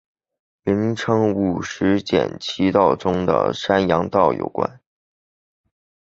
[0.63, 4.81] 名称与五畿七道中的山阳道有关。